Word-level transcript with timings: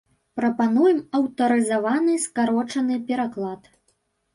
Прапануем 0.39 1.01
аўтарызаваны 1.19 2.19
скарочаны 2.27 2.95
пераклад. 3.13 3.75